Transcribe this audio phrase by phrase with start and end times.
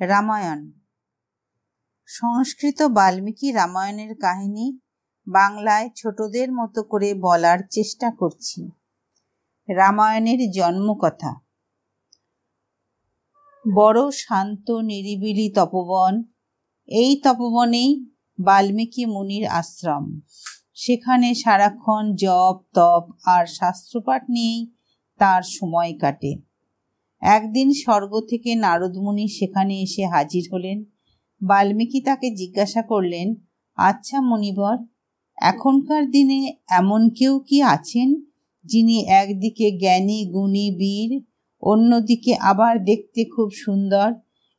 [0.00, 0.72] রামায়ণ।
[2.06, 4.78] সংস্কৃত বাল্মীকি রামায়ণের কাহিনী
[5.28, 8.70] বাংলায় ছোটদের মতো করে বলার চেষ্টা করছি।
[9.68, 11.40] রামায়ণের জন্মকথা।
[13.74, 16.22] বড় শান্ত নিরিবিলি তপবন,
[16.86, 18.06] এই তপবনেই
[18.40, 20.20] বাল্মীকি মুনির আশ্রম।
[20.74, 24.72] সেখানে সারাক্ষণ জপ, তপ আর শাস্ত্রপাঠ নিয়েই
[25.18, 26.45] তার সময় কাটে।
[27.26, 30.78] একদিন স্বর্গ থেকে নারদমুনি সেখানে এসে হাজির হলেন।
[31.40, 33.26] বাল্মীকি তাকে জিজ্ঞাসা করলেন
[33.78, 34.76] আচ্ছা মণিবর,
[35.38, 38.08] এখনকার দিনে এমন কেউ কি আছেন
[38.64, 41.10] যিনি একদিকে জ্ঞানী, গুণী, বীর,
[41.62, 44.08] অন্যদিকে আবার দেখতে খুব সুন্দর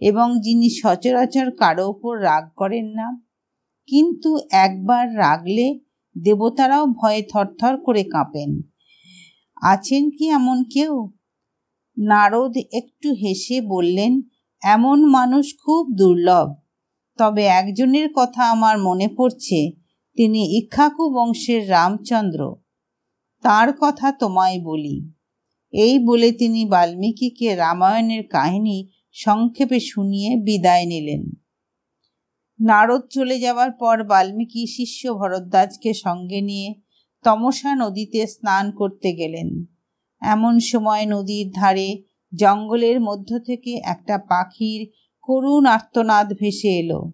[0.00, 3.08] এবং যিনি সচরাচর কারও ওপর রাগ করেন না?
[3.88, 5.66] কিন্তু একবার রাগলে
[6.16, 8.50] দেবতারাও ভয়ে থরথর করে কাঁপেন।
[9.62, 10.92] আছেন কি এমন কেউ?
[11.98, 14.22] নারদ একটু হেসে বললেন,
[14.62, 16.54] এমন মানুষ খুব দুর্লভ।
[17.18, 19.72] তবে একজনের কথা আমার মনে পড়ছে,
[20.16, 22.56] তিনি ইক্ষাকু বংশের রামচন্দ্র।
[23.42, 25.12] তার কথা তোমায় বলি।
[25.72, 31.30] এই বলে তিনি বাল্মীকিকে রামায়ণের কাহিনী সংক্ষেপে শুনিয়ে বিদায় নিলেন।
[32.60, 36.74] নারদ চলে যাওয়ার পর বাল্মীকি শিষ্য ভরদ্বাজকে সঙ্গে নিয়ে
[37.22, 39.73] তমসা নদীতে স্নান করতে গেলেন।
[40.24, 42.02] এমন সময় নদীর ধারে,
[42.34, 44.90] জঙ্গলের মধ্য থেকে একটা পাখির
[45.22, 47.12] করুণ আর্তনাদ ভেসে এলো।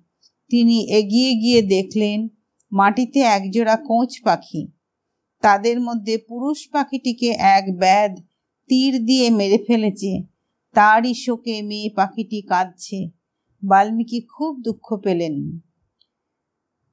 [0.48, 2.28] তিনি এগিয়ে গিয়ে দেখলেন,
[2.72, 4.72] মাটিতে একজোড়া কোঁচ পাখি।
[5.41, 8.16] তাদের মধ্যে পুরুষ পাখিটিকে এক ব্যাধ
[8.69, 10.22] তীর দিয়ে মেরে ফেলেছে।
[10.75, 13.11] তারই শোকে মেয়ে পাখিটি কাঁদছে।
[13.62, 15.58] বাল্মীকি খুব দুঃখ পেলেন।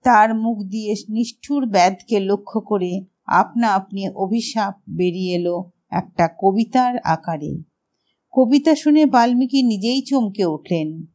[0.03, 7.63] তার মুখ দিয়ে নিষ্ঠুর ব্যাধকে লক্ষ্য করে আপনা আপনি অভিশাপ বেরিয়ে এলো। একটা কবিতার আকারে।
[8.31, 11.05] কবিতা শুনে বাল্মীকি নিজেই চমকে উঠলেন।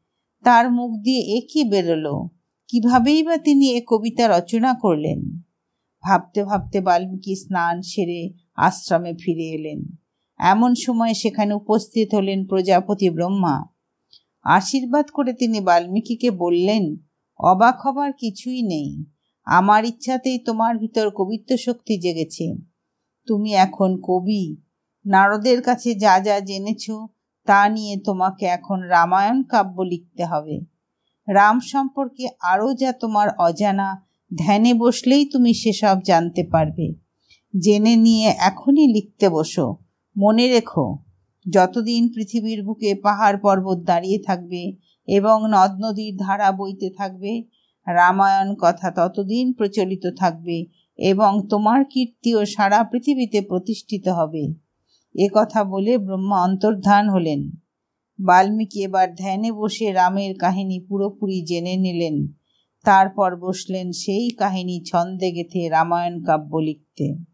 [0.45, 2.29] তার মুখ দিয়ে এ কি বেরোলো?
[2.69, 5.21] কিভাবেই বা তিনি এ কবিতা রচনা করলেন?
[6.03, 9.97] ভাবতে ভাবতে বাল্মীকি স্নান সেরে আশ্রমে ফিরে এলেন।
[10.39, 13.65] এমন সময় সেখানে উপস্থিত হলেন প্রজাপতি ব্রহ্মা।
[14.43, 16.97] আশীর্বাদ করে তিনি বাল্মীকিকে বললেন,
[17.39, 19.05] অবাক হবার কিছুই নেই।
[19.45, 22.55] আমার ইচ্ছাতেই তোমার ভিতর কবিত্ব শক্তি জেগেছে।
[23.27, 24.57] তুমি এখন কবি
[25.05, 26.85] নারদের কাছে যা যা জেনেছ,
[27.47, 30.57] তা নিয়ে তোমাকে এখন রামায়ণ কাব্য লিখতে হবে।
[31.29, 33.89] রাম সম্পর্কে আরও যা তোমার অজানা,
[34.31, 36.87] ধ্যানে বসলেই তুমি সেসব জানতে পারবে।
[37.55, 39.67] জেনে নিয়ে এখনই লিখতে বসো।
[40.17, 40.87] মনে রেখো,
[41.47, 44.63] যতদিন পৃথিবীর বুকে পাহাড় পর্বত দাঁড়িয়ে থাকবে
[45.09, 47.33] এবং নদ নদীর ধারা বইতে থাকবে,
[47.87, 50.57] রামায়ণ কথা ততদিন প্রচলিত থাকবে
[50.99, 54.45] এবং তোমার কীর্তিও সারা পৃথিবীতে প্রতিষ্ঠিত হবে।
[55.15, 57.41] এ কথা বলে ব্রহ্মা অন্তর্ধান হলেন।
[58.19, 62.17] বাল্মীকি এবার ধ্যানে বসে রামের কাহিনী পুরোপুরি জেনে নিলেন।
[62.85, 67.32] তারপর বসলেন সেই কাহিনী ছন্দে গেথে রামায়ণ কাব্য লিখতে।